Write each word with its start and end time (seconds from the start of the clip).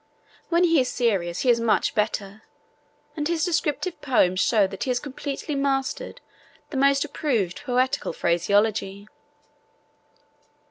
When 0.49 0.63
he 0.63 0.79
is 0.79 0.89
serious 0.89 1.41
he 1.41 1.51
is 1.51 1.59
much 1.59 1.93
better, 1.93 2.41
and 3.15 3.27
his 3.27 3.45
descriptive 3.45 4.01
poems 4.01 4.39
show 4.39 4.65
that 4.65 4.85
he 4.85 4.89
has 4.89 4.99
completely 4.99 5.53
mastered 5.53 6.21
the 6.71 6.77
most 6.77 7.05
approved 7.05 7.61
poetical 7.65 8.11
phraseology. 8.11 9.07